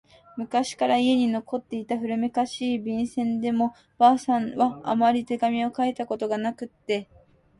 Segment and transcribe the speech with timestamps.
[0.35, 7.07] 昔から家に残っていた古めかしい、便箋でしかも婆さんはあまり手紙を書いたことがなくって……